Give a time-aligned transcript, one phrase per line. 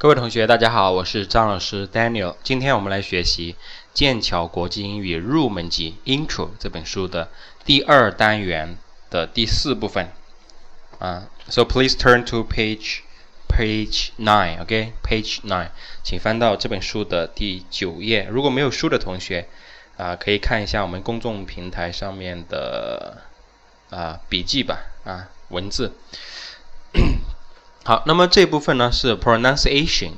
[0.00, 2.36] 各位同学，大家好，我是张老师 Daniel。
[2.44, 3.56] 今天我们来学习
[3.92, 7.30] 剑桥国际英语入门级 Intro 这本书的
[7.64, 8.76] 第二单元
[9.10, 10.12] 的第四部分。
[11.00, 13.00] 啊，So please turn to page
[13.48, 15.70] page nine，OK，page nine，
[16.04, 18.28] 请翻到这本书的第九页。
[18.30, 19.48] 如果没有书的同学，
[19.96, 23.24] 啊，可以看一下我们公众平台上面的
[23.90, 25.92] 啊笔记吧，啊文字。
[27.87, 30.11] 好，那么这部分呢是 pronunciation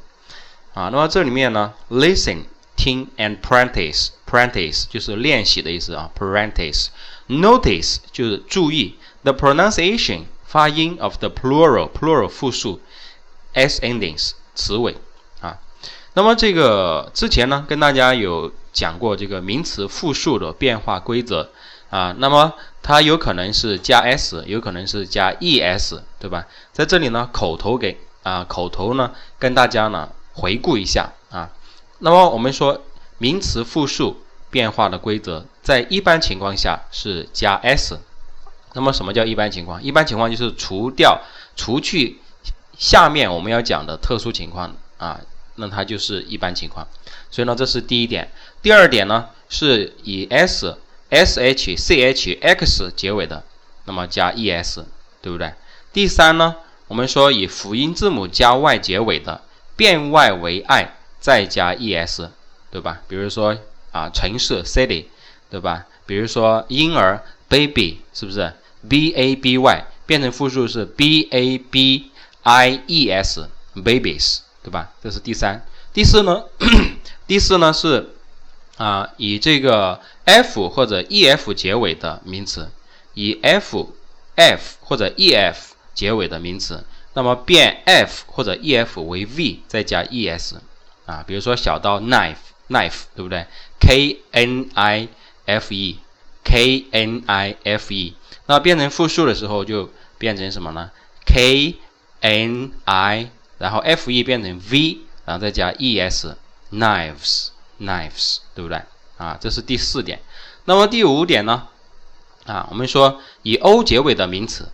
[0.73, 0.87] 啊。
[0.89, 2.43] 那么这里面呢，listen。
[2.77, 6.87] 听 and practice practice 就是练习的意思啊，practice
[7.27, 12.79] notice 就是注意 the pronunciation 发音 of the plural plural 复数
[13.53, 14.95] s endings 词尾
[15.41, 15.57] 啊。
[16.13, 21.49] 那么这个之前呢，跟大家有讲过这个名词复数的变化规则
[21.89, 22.15] 啊。
[22.19, 26.45] 那么它有可能是加 s，有可能是加 es，对吧？
[26.71, 31.11] 在这里呢，口头给啊，口头呢跟大家呢回顾一下。
[31.99, 32.83] 那么我们说
[33.17, 37.99] 名词复数变化的规则，在一般情况下是加 s。
[38.73, 39.81] 那么什么叫一般情况？
[39.81, 41.21] 一般情况就是除掉、
[41.55, 42.19] 除去
[42.77, 45.19] 下面我们要讲的特殊情况啊，
[45.55, 46.87] 那它就是一般情况。
[47.31, 48.31] 所以呢，这是第一点。
[48.61, 50.77] 第二点呢，是以 s、
[51.09, 53.43] sh、ch、x 结尾的，
[53.85, 54.83] 那么加 es，
[55.21, 55.51] 对不对？
[55.91, 56.55] 第三呢，
[56.87, 59.41] 我们说以辅音字母加 y 结尾的，
[59.75, 60.96] 变 y 为 i。
[61.19, 62.29] 再加 es，
[62.71, 63.01] 对吧？
[63.07, 63.57] 比如说
[63.91, 65.05] 啊，城市 city，
[65.49, 65.85] 对吧？
[66.05, 68.53] 比如说婴儿 baby，是不是
[68.87, 72.11] b a b y 变成复数是 b a b
[72.43, 74.91] i e s babies，对吧？
[75.01, 75.65] 这是第三。
[75.93, 76.43] 第四呢？
[77.27, 78.09] 第四呢是
[78.77, 82.69] 啊，以这个 f 或者 e f 结尾的名词，
[83.15, 83.93] 以 f
[84.35, 90.61] f 或者 e f 结尾的名词，那么变 f 或者 e f 为 v，再加 e s。
[91.07, 93.47] 啊，比如说小刀 knife，knife 对不对
[93.79, 95.07] ？k n i
[95.45, 98.13] f e，k n i f e，
[98.45, 100.91] 那变成复数的时候就变成什么呢
[101.25, 101.77] ？k
[102.19, 108.83] n i，然后 f e 变成 v，然后再加 e s，knives，knives 对不对？
[109.17, 110.19] 啊，这是第四点。
[110.65, 111.69] 那么第五点呢？
[112.45, 114.69] 啊，我们说以 o 结尾的名词，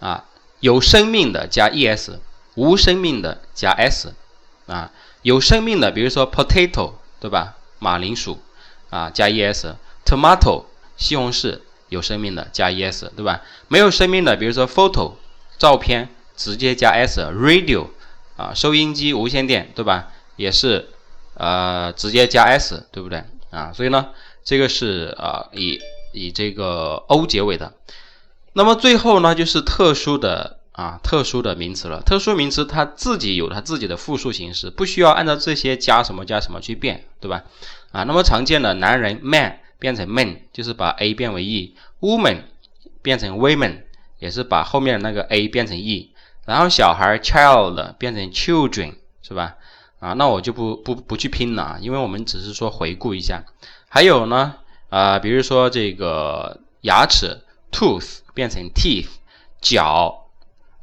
[0.00, 0.26] 啊，
[0.60, 2.20] 有生命的加 e s，
[2.54, 4.12] 无生命的加 s，
[4.68, 4.92] 啊。
[5.22, 7.56] 有生命的，比如说 potato，对吧？
[7.80, 8.38] 马铃薯
[8.88, 11.58] 啊，加 es；tomato，西红柿
[11.88, 13.42] 有生命的，加 es，对吧？
[13.66, 15.14] 没有生命的，比如说 photo，
[15.58, 17.88] 照片直接加 s；radio，
[18.36, 20.12] 啊，收音机、无线电，对吧？
[20.36, 20.88] 也是
[21.34, 23.24] 呃直接加 s，对不对？
[23.50, 24.10] 啊，所以呢，
[24.44, 25.80] 这个是啊以
[26.12, 27.74] 以这个 o 结尾的。
[28.52, 30.57] 那么最后呢，就是特殊的。
[30.78, 32.02] 啊，特殊的名词了。
[32.02, 37.42] 特殊名词它自己有它自己的复数形式，不需要按照这些加什么加什么去变，对吧？
[37.90, 42.42] 啊，那么常见的男人 man 变成 men，就是把 a 变为 e；woman
[43.02, 43.78] 变成 women，
[44.20, 46.12] 也是把后面那个 a 变成 e。
[46.46, 49.56] 然后小孩 child 变成 children，是吧？
[49.98, 53.42] 啊，那我就不不不去拼了，因为我们只是说回顾一下。
[53.88, 54.54] 还有呢，
[54.90, 57.40] 啊，比如说这个牙齿
[57.72, 59.08] tooth 变成 teeth，
[59.60, 60.26] 脚。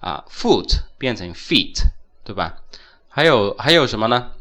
[0.06, 1.82] 啊，foot 变成 feet，
[2.24, 2.58] 对吧？
[3.10, 4.34] 还有还有什么呢？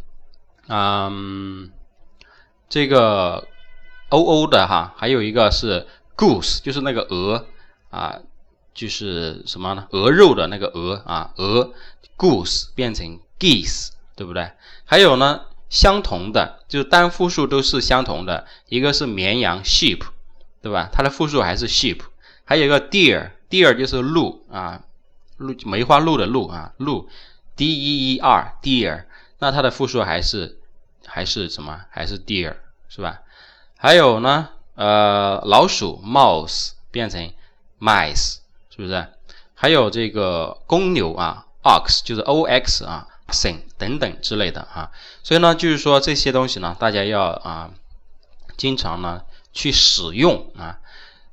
[0.69, 1.71] 嗯，
[2.69, 3.49] 这个
[4.11, 5.87] o o 的哈，还有一个是
[6.19, 7.47] goose，就是那个鹅
[7.89, 8.19] 啊，
[8.75, 9.87] 就是什么呢？
[9.93, 11.73] 鹅肉的那个鹅啊，鹅
[12.19, 14.53] goose 变成 geese，对不对？
[14.85, 20.03] 还有呢，相同的就是单复数都是相同的，一个是绵羊 sheep，
[20.61, 20.91] 对吧？
[20.93, 22.01] 它的复数还是 sheep。
[22.45, 24.83] 还有一个 deer，deer 就是鹿啊。
[25.37, 27.09] 鹿梅花鹿的鹿啊，鹿
[27.57, 29.05] ，d e e r，deer，
[29.39, 30.59] 那它的复数还是
[31.07, 31.81] 还是什么？
[31.91, 32.57] 还是 deer，
[32.89, 33.21] 是吧？
[33.77, 37.33] 还有呢，呃，老鼠 mouse 变成
[37.81, 38.37] mice，
[38.71, 39.07] 是不是？
[39.55, 44.91] 还有这个公牛啊，ox 就是 ox 啊，oxen 等等之类的啊。
[45.23, 47.71] 所以呢，就是说这些东西呢，大家要啊，
[48.57, 49.23] 经常呢
[49.53, 50.79] 去使用啊，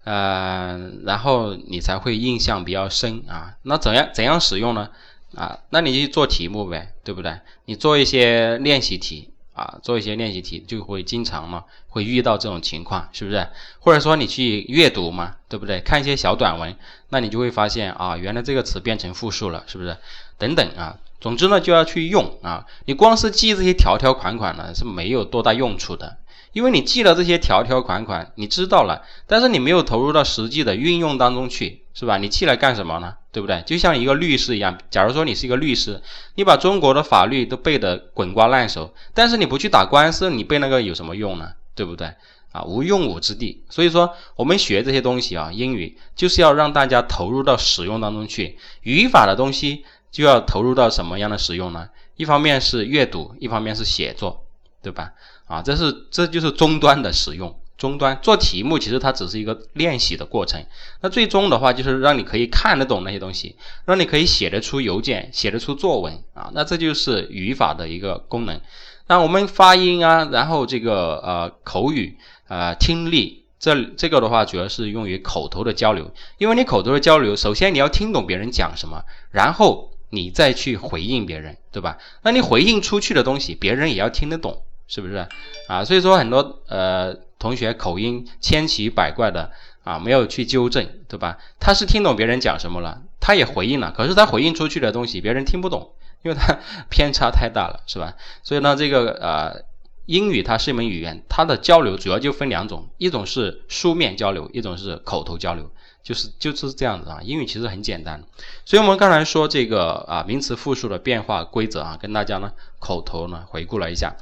[0.03, 3.55] 呃，然后你才会印象比较深啊。
[3.63, 4.89] 那怎样怎样使用呢？
[5.35, 7.39] 啊，那你就做题目呗，对不对？
[7.65, 9.29] 你做一些练习题。
[9.53, 13.45] 啊，做一些练习题就会经常嘛，会遇到这种情况，是不是？
[13.79, 15.81] 或者说你去阅读嘛，对不对？
[15.81, 16.73] 看一些小短文，
[17.09, 19.97] 那你就会发现啊，原来这个词变成复数了，是不是？
[20.37, 22.65] 等等啊，总之呢就要去用啊。
[22.85, 26.17] 你光是记这些条条款款呢是没有多大用处的，
[26.53, 32.17] 因为你记了这些条条款款，你知道了，但是你没有投入到实际的运用当中去，是吧？
[32.17, 33.15] 你记来干什么呢？
[33.31, 33.61] 对不对？
[33.65, 36.01] 就像一个律师一样，假如说你是一个律师，
[36.35, 41.53] 你把中国的法律都背得滚瓜烂熟，但是你不去打官司，你背那个有什么用呢？
[41.73, 42.13] 对不对？
[42.51, 43.63] 啊，无用武之地。
[43.69, 48.57] 所以说，我们学这些东西啊，英语就是要让大家投入到使用当中去。
[48.81, 51.87] 语法的东西就要投入到什么样的使用呢？
[52.17, 54.43] 一方面是阅读，一方面是写作，
[54.81, 55.11] 对吧？
[55.47, 57.57] 啊，这是这就是终端的使用。
[57.77, 60.63] 终端做题目，其实它只是一个练习的过程。
[61.01, 63.55] 那最终的话，就是让你可以看得懂那些东西，
[63.85, 66.51] 让你可以写得出邮件，写得出作文啊。
[66.53, 68.61] 那这就是语法的一个功能。
[69.07, 72.15] 那我们发音啊，然后这个呃口语
[72.47, 76.13] 呃听力，这这个的话主要是用于口头的交流。
[76.37, 81.97] 因为你口头的交流，首先你要听懂别人讲什么，然后你再去回应别人，对吧？
[82.21, 85.27] 那你回应出去的东西，别人也要听得懂，是不是
[85.67, 85.83] 啊？
[85.83, 87.17] 所以说很多呃。
[87.41, 89.49] 同学口音千奇百怪的
[89.83, 91.39] 啊，没有去纠正，对吧？
[91.59, 96.59] 他是听懂别人讲什么了，他也回应了，可是他回应出去的东西别人听不懂，因为他
[96.91, 98.13] 偏差太大了，是吧？
[98.43, 99.63] 所以呢，这个呃，
[100.05, 105.71] 英语它是一门语言，它的交流主要就分两种，一种是书面交流，一种是口头交流，
[106.03, 107.21] 就是就是这样子啊。
[107.23, 108.23] 英语其实很简单，
[108.65, 114.15] 所以我们刚才说这个啊名词复数的变化规则啊，跟大家呢口头呢回顾了一下。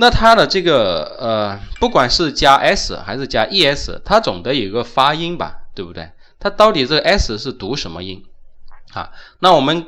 [0.00, 6.10] 那它的这个呃，不管是加 s 还是加 es，它总得有一个发音吧，对不对？
[6.38, 8.24] 它到底这个 s 是读什么音
[8.94, 9.10] 啊？
[9.40, 9.86] 那我们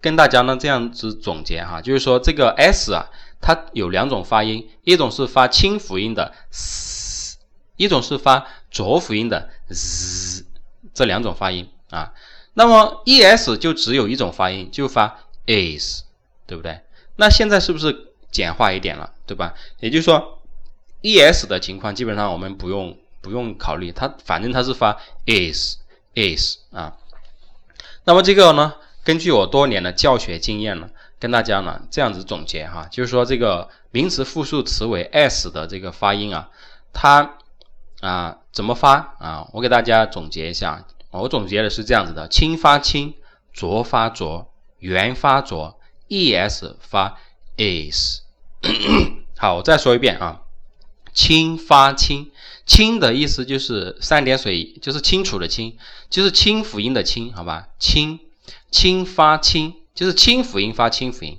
[0.00, 3.10] 跟大家呢这样子总结哈，就是说这个 s 啊，
[3.42, 7.36] 它有两种发音，一种是发清辅音的 s，
[7.76, 10.46] 一种是发浊辅音的 z，
[10.94, 12.14] 这两种发音啊。
[12.54, 16.04] 那么 es 就只有一种发音，就发 is，
[16.46, 16.80] 对不对？
[17.16, 18.06] 那现在是不是？
[18.30, 19.54] 简化一点了，对吧？
[19.80, 20.40] 也就是说
[21.02, 25.76] ，es 的情况基本上我们不用不用考虑，它反正它是发 is
[26.14, 26.96] is 啊。
[28.04, 28.74] 那么这个呢，
[29.04, 36.48] 根据我多年的教学经验呢，跟大家呢这样子总结哈，就是说这个名词复数词尾 s 的这个发音啊，
[36.92, 37.38] 它
[38.00, 39.48] 啊怎么发啊？
[39.52, 43.14] 我给大家总结一下，我总结的是这样子的：轻发轻，
[43.52, 45.78] 浊发浊，元发浊
[46.08, 47.18] ，es 发。
[47.60, 48.20] Is，
[49.36, 50.40] 好，我再说一遍啊，
[51.12, 52.30] 清发清，
[52.64, 55.76] 清的意思就是三点水，就是清楚的清，
[56.08, 57.68] 就是清辅音的清，好吧？
[57.78, 58.18] 清，
[58.70, 61.38] 清发清，就是清辅音发清辅音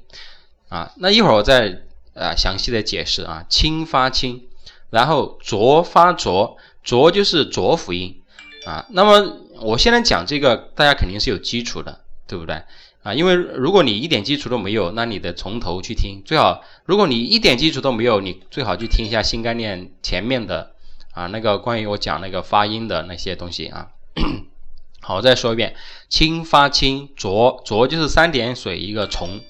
[0.70, 0.94] 啊。
[0.98, 1.82] 那一会儿我再
[2.14, 4.48] 啊详细的解释啊，清发清，
[4.92, 8.22] 然后浊发浊，浊就是浊辅音
[8.66, 8.86] 啊。
[8.90, 12.64] 那么我现在讲这个，大家肯定是有基础的，对不对？
[13.04, 16.22] 啊，因为如果你一点基础都没有，那你得从头去听。
[16.24, 20.74] 最好，如果你一点基础都没有，你最好去听一下新概念前面的
[21.14, 23.88] 啊，那个关于我讲那个发音的那些东西啊。
[25.02, 25.76] 好，我再说一遍，
[26.10, 29.42] 清发清，浊浊就是三点水一个虫，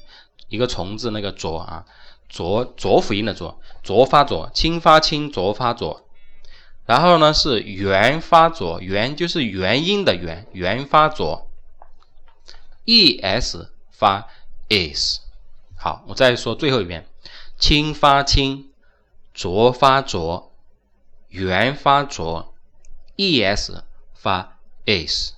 [0.48, 1.84] 一个虫字那个浊啊，
[2.30, 6.06] 浊浊辅音的浊，浊发浊，清发清，浊发浊。
[6.86, 11.51] 然后呢是元发浊，元就是元音的元，元发浊。
[12.92, 14.28] E s 发
[14.68, 15.20] is，
[15.78, 17.08] 好，我再说最后一遍，
[17.58, 18.66] 轻发轻，
[19.34, 20.52] 浊发浊，
[21.30, 22.54] 元发浊
[23.16, 25.32] ，e s 发 is，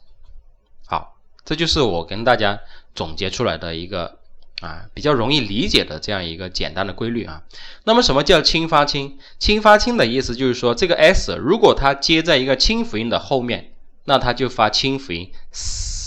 [0.87, 2.59] 好，这就是我跟大家
[2.95, 4.17] 总结出来的一个
[4.61, 7.43] 啊比较容易理解的这样一个简单的规律啊。
[7.83, 9.19] 那么什么叫轻发轻？
[9.37, 16.02] 轻发轻的意思就是说，这个 s 如果它接在一个清辅音的后面，那它就发清辅音 s。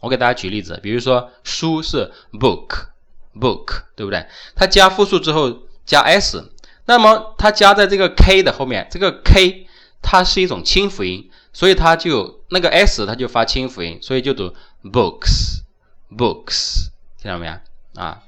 [0.00, 4.26] 我给大家举例子，比如说书是 book，book，对不对？
[4.56, 6.52] 它加复数之后加 s，
[6.86, 9.66] 那么它加在这个 k 的后面，这个 k
[10.02, 16.88] 它是一种清辅音，所以它就那个 s 它就发清辅音，所以就读 books，books，
[17.20, 17.52] 听到没有
[17.94, 18.22] 啊？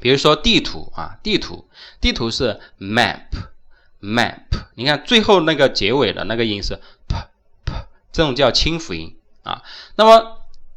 [0.00, 1.66] 比如说地图啊，地图，
[2.00, 4.42] 地图是 map，map，map。
[4.74, 7.16] 你看最后那个结尾的那个音是 p
[7.64, 7.72] p，
[8.12, 9.62] 这种叫清辅音啊。
[9.94, 10.35] 那么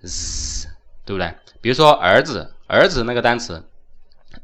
[0.02, 0.68] z，
[1.04, 1.34] 对不对？
[1.62, 3.66] 比如说儿子，儿子那个单词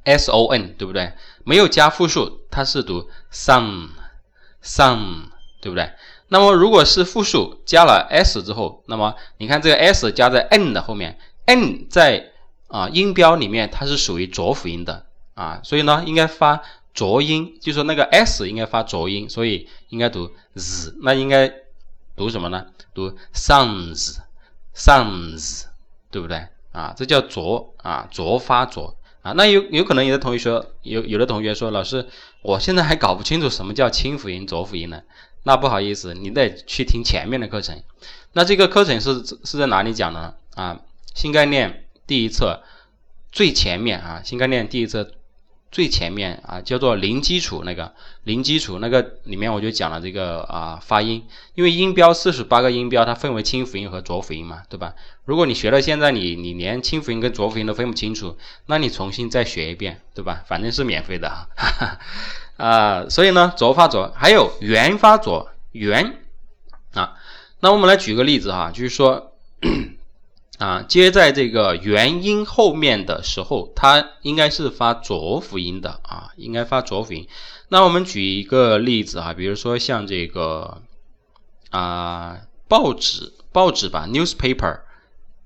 [0.05, 1.13] s o n，对不对？
[1.45, 5.25] 没有加复数，它是读 son，son，
[5.61, 5.93] 对不对？
[6.29, 12.33] 那么如果是复数加了 s 之后，那么你看这个 s 加在 n 的后面，n 在
[12.69, 21.53] 啊音标里面它是属于浊辅音的啊，所以呢应该发浊音，就说那个 s 应该发浊音，所以应该读 z，那应该
[22.15, 22.67] 读什么呢？
[22.93, 25.65] 读 sons，sons，
[26.11, 26.47] 对不对？
[26.73, 29.33] 啊，这叫浊啊，浊发浊啊。
[29.33, 32.09] 那有有可能有的同学说，有有的同学说，老师，
[32.43, 35.03] 我现在还搞不清楚什么叫清辅音、浊辅音呢。
[35.45, 37.83] 那不好意思，你得去听前面的课程。
[38.33, 40.35] 那这个课程是是在哪里讲呢？
[40.55, 40.81] 啊，
[41.15, 42.63] 新概念第一册
[43.33, 45.13] 最前面啊，新概念第一册。
[45.71, 47.93] 最前面啊，叫做零基础那个
[48.25, 54.95] 零基础那个里面我就讲了这个啊发音，因为音标四十八个音标它分为清辅音和浊辅音嘛，对吧？
[55.25, 60.43] 如果你学到现在你你连清辅音跟浊辅音都分不清楚，那你重新再学一遍，对吧？
[60.49, 61.49] 反正是免费的
[62.57, 66.19] 啊，所以呢浊发浊还有元发浊元
[66.95, 67.15] 啊，
[67.61, 69.33] 那我们来举个例子哈，就是说。
[70.59, 77.29] 啊，接在这个元音后面的时候，它应该是发浊辅音的啊，应该发浊辅音。
[77.69, 80.83] 那我们举一个例子哈，比如说像这个
[81.71, 84.81] 啊，报纸，报纸吧，newspaper，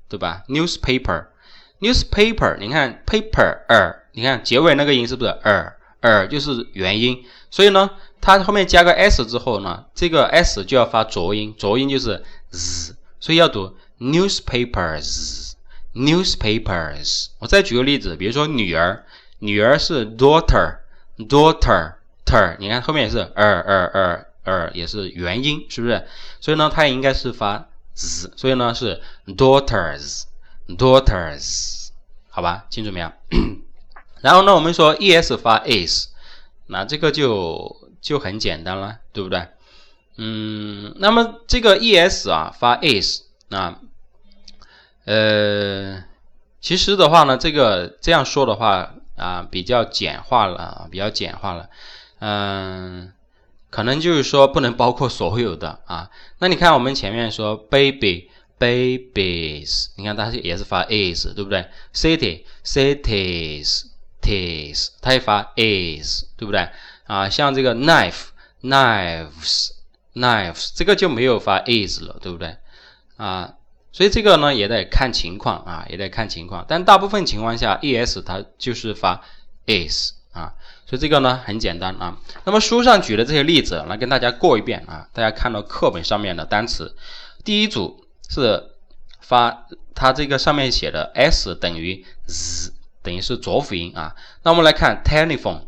[0.08, 7.22] 对吧？newspaper，newspaper，你看 paper 儿，你看结尾那个音是不是儿儿就是元音？
[7.50, 7.90] 所以呢，
[8.22, 13.76] 它后面加个 s 之后呢，这个 s 就要发浊音，浊音就是 z，所以要读。
[14.02, 15.52] newspapers
[15.94, 19.04] newspapers 我再举个例子比如说女儿
[19.38, 20.78] 女儿是 daughter
[21.18, 21.94] daughter
[22.24, 26.04] ter 你看后面也是 er er er er 也是元音是不是？
[26.40, 30.24] 所以呢它也应该是发 z 所以呢是 daughters
[30.66, 31.88] daughters
[32.28, 33.12] 好吧清楚没有？
[34.20, 36.08] 然后呢我们说 es 发 s
[36.66, 39.46] 那这个就就很简单了对不对？
[40.16, 43.78] 嗯那么这个 es 啊发 s 那
[45.04, 46.04] 呃，
[46.60, 51.68] 其实的话呢，这个这样说的话啊，比较简化了，比较简化了。
[52.20, 53.12] 嗯，
[53.68, 56.08] 可能就是说不能包括所有的啊。
[56.38, 58.30] 那你看我们前面说 baby
[58.60, 63.86] babies，你看它是也是发 is，对不对？city cities
[64.22, 66.68] ties，它也发 is，对不对？
[67.08, 68.26] 啊，像这个 knife
[68.62, 69.70] knives
[70.14, 72.56] knives，这个就没有发 is 了，对不对？
[73.16, 73.54] 啊。
[73.92, 76.64] 所以这个呢也得看情况啊，也得看情况。
[76.66, 79.20] 但大部分情况下，es 它就是发
[79.66, 80.54] s 啊。
[80.86, 82.16] 所以这个呢很简单啊。
[82.44, 85.06] 那么书上举的这些例子来跟大家过一遍啊。
[85.12, 86.96] 大家看到课本上面的单词，
[87.44, 88.70] 第一组是
[89.20, 92.72] 发它这个上面写的 s 等于 z，
[93.02, 94.16] 等于是浊辅音啊。
[94.42, 95.64] 那我们来看 telephone，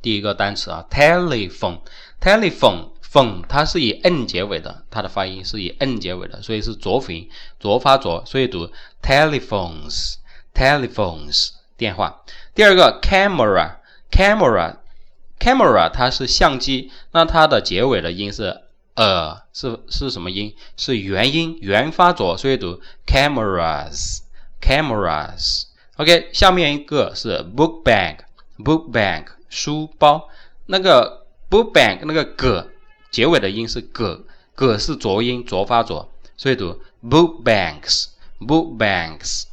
[0.00, 2.93] 第一个单词啊，telephone，telephone。
[3.14, 7.30] Phone 它是以 n 结尾的，它的发音是以 n 结尾的，所以是浊辅音，
[7.60, 12.24] 浊发浊，所以读 telephones，telephones 电话。
[12.56, 18.62] 第二个 camera，camera，camera 它是相机，那它的结尾的音是
[18.96, 20.56] 呃，是是什么音？
[20.76, 25.66] 是元音，元发浊，所以读 cameras，cameras。
[25.98, 30.28] OK，下面一个是 book bag，book bag 书包，
[30.66, 32.72] 那个 book bag 那个个。
[33.14, 39.44] 结尾的音是 g，g 是浊音，浊发浊，所以读 book banks，book banks。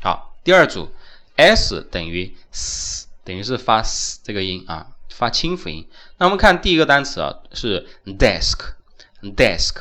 [0.00, 0.88] 好，第二组
[1.36, 5.86] s 等于 s，等于是发 s 这个音啊，发清辅音。
[6.16, 9.76] 那我们看第一个单词啊，是 desk，desk，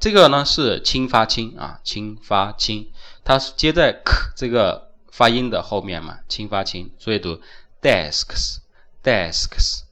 [0.00, 2.90] 这个呢是清发清啊，清发清，
[3.22, 7.40] 它是接在 k 这个发音的后面嘛，清发清，所以读
[7.80, 9.82] desks，desks。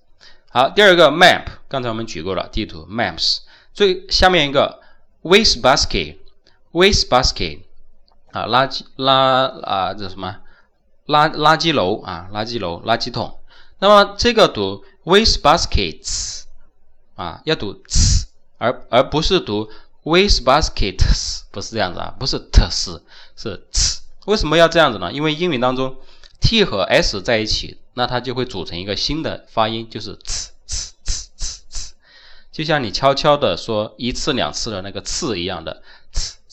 [0.53, 3.39] 好，第二个 map，刚才我们举过了地图 maps。
[3.73, 4.81] 最下面一个
[5.23, 7.61] waste basket，waste basket
[8.33, 10.39] 啊，垃圾垃啊这什么
[11.07, 13.39] 垃垃圾楼啊，垃圾楼垃圾桶。
[13.79, 16.43] 那么这个读 waste baskets
[17.15, 18.25] 啊，要读 ts
[18.59, 19.71] 而而不是读
[20.03, 23.01] waste baskets，不是这样子啊，不是 t 是
[23.37, 24.01] 是 t。
[24.27, 25.13] 为什么要这样子呢？
[25.13, 25.97] 因为英语当中
[26.41, 31.93] t 和 s 在一起，那它就会组成一个新的发音，就是呲呲呲呲呲
[32.53, 35.83] 就像你悄悄的说一次两次的那个次一样的
[36.13, 36.51] 呲呲呲。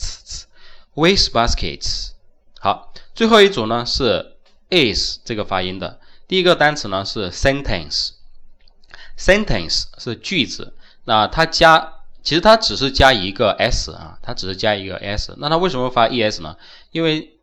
[0.96, 2.12] with baskets。
[2.60, 4.38] 好，最后一组呢是
[4.70, 6.00] is 这个发音的。
[6.28, 10.74] 第一个单词呢是 sentence，sentence 是句子。
[11.06, 15.36] 那它加，其实它只是加一个 s 啊，它只是加一个 s。
[15.38, 16.58] 那它为什么发 es 呢？
[16.92, 17.38] 因为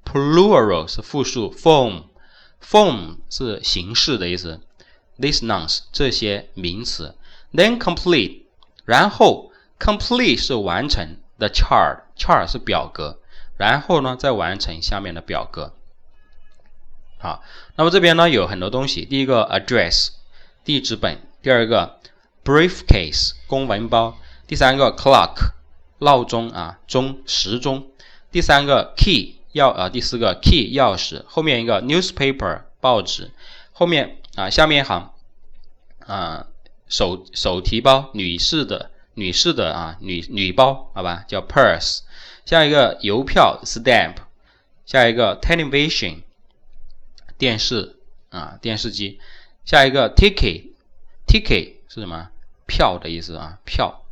[0.06, 4.60] ，plural 是复数，form，form 是形式的意思
[5.18, 7.16] ，these nouns 这些名词
[7.52, 8.44] ，then complete，
[8.84, 13.18] 然后 complete 是完成，the chart，chart 是表格，
[13.58, 15.74] 然后呢再完成下面的表格。
[17.18, 17.42] 好，
[17.74, 20.10] 那么这边呢有很多东西，第一个 address
[20.64, 21.98] 地址本，第二个
[22.44, 25.52] briefcase 公文包，第三个 clock
[25.98, 27.88] 闹钟啊钟时钟。
[28.30, 33.30] 第三个 key 钥啊，第四个 key 钥匙，后面一个 newspaper 报纸，
[33.72, 35.14] 后面啊下面一行
[36.00, 36.46] 啊
[36.88, 42.00] 手手提包女士的女士的啊女女包好吧叫 purse，
[42.44, 44.16] 下一个邮票 stamp，
[44.84, 46.18] 下一个 television
[47.38, 47.96] 电视
[48.28, 49.18] 啊电视机，
[49.64, 50.72] 下一个 ticket
[51.26, 52.28] ticket 是什么
[52.66, 54.02] 票的意思啊票。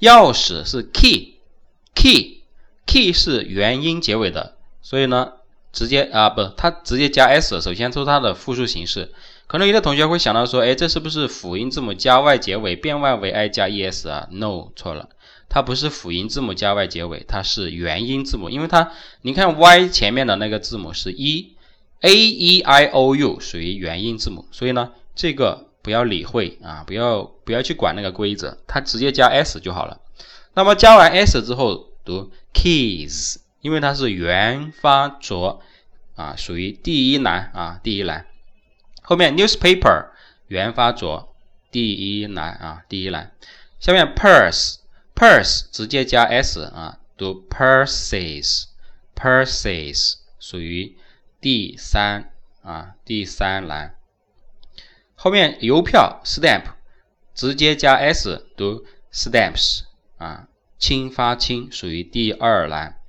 [0.00, 5.34] 钥匙是 key，key，key 是元音结尾的，所以呢，
[5.72, 9.12] 直接啊不，它直接加 s，首先抽它的复数形式。
[9.50, 15.08] 可能有的同学会想到说，哎，这是不是辅音字母加 y 结尾变 y 为 i 加 es 啊？No，错了，
[15.48, 18.48] 它不是辅音字母加 y 结尾，它是元音字母。
[18.48, 29.98] 因为它，你看 y 前面的那个字母是 e，a e i o u 属于元音字母，所以呢，这个不要理会啊，不要不要去管那个规则，它直接加 s 就好了。
[30.54, 35.60] 那么加完 s 之后读 keys，因为它是元发浊
[36.14, 38.26] 啊，属于第一栏啊，第一栏。
[39.10, 40.10] 后面 newspaper
[40.46, 41.34] 原发浊，
[41.72, 43.32] 第一栏啊，第一栏。
[43.80, 44.76] 下面 purse
[45.16, 48.66] purse 直接加 s 啊，读 purses
[49.16, 50.96] purses 属于
[51.40, 53.96] 第三啊，第三栏。
[55.16, 56.66] 后面邮票 stamp
[57.34, 59.80] 直接加 s 读 stamps
[60.18, 60.46] 啊，
[60.78, 63.00] 轻发轻属于第二栏。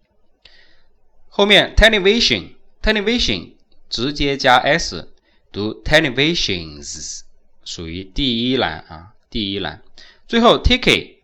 [1.30, 3.54] 后面 television television
[3.88, 5.11] 直接加 s
[5.52, 7.22] 读 televisions，
[7.64, 9.82] 属于第一栏啊，第一栏。
[10.28, 11.18] 最后 ticket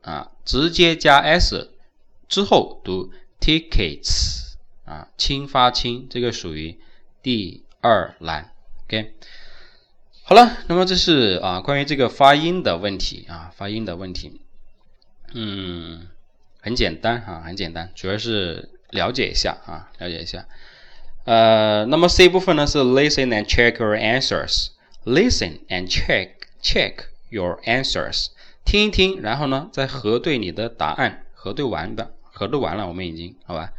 [0.00, 1.70] 啊，直接加 s
[2.28, 4.54] 之后读 tickets
[4.84, 6.78] 啊，轻发轻，这个属于
[7.22, 8.52] 第二栏。
[8.84, 9.14] OK，
[10.22, 14.40] 好了，那么这是啊关于这个发音的问题啊，发音的问题，
[15.34, 16.08] 嗯，
[16.60, 20.48] 很简单哈，很简单，主要是了解一下啊，了解一下。
[21.28, 26.30] 呃，那么 C 部分呢是 listen and check your answers，listen and check
[26.62, 26.94] check
[27.28, 28.28] your answers，
[28.64, 33.74] 听一听，然后呢再核对你的答案，核对完的，核对完了，我们已经好吧。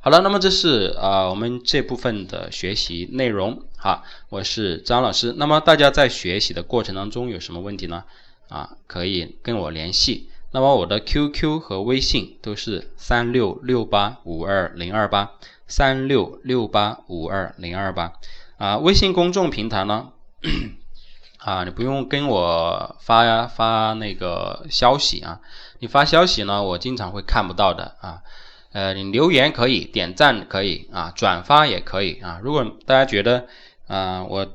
[0.00, 3.64] 好了，那么这是啊我们这部分的学习内容。
[3.76, 5.34] 好，我是张老师。
[5.36, 8.04] 那么大家在学习的过程当中有什么问题呢？
[8.48, 10.30] 啊，可以跟我联系。
[10.52, 15.32] 那么我的 QQ 和微信都是三六六八五二零二八。
[15.68, 18.14] 三六六八五二零二八
[18.56, 20.08] 啊，微信公众平台呢
[21.38, 25.40] 啊，你不用跟我发呀发那个消息啊，
[25.78, 28.22] 你发消息呢，我经常会看不到的啊。
[28.72, 32.40] 呃，你留言可以，点赞可以啊，转发也可以啊。
[32.42, 33.46] 如果大家觉得
[33.86, 34.46] 啊我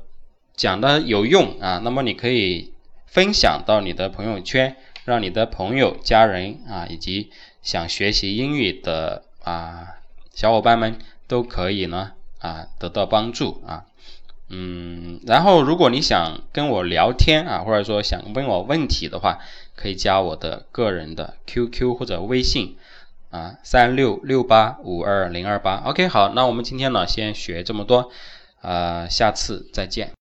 [0.56, 2.74] 讲的有用啊，那么你可以
[3.06, 7.30] 分享到你的朋友圈，让你的朋友、家人啊，以及
[7.62, 9.86] 想学习英语的啊。
[10.34, 13.84] 小伙伴们都可以呢啊得到帮助啊，
[14.48, 19.38] 嗯，然后如果你想跟我聊天啊，或者说想问我问题的话，
[19.74, 22.76] 可以加我的个人的 QQ 或者微信
[23.30, 25.82] 啊，三六六八五二零二八。
[25.86, 28.10] OK，好，那我们今天呢先学这么多，
[28.60, 30.12] 啊，下次再见。